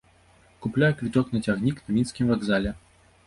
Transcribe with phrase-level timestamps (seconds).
[0.65, 2.75] Купляю квіток на цягнік на мінскім вакзале.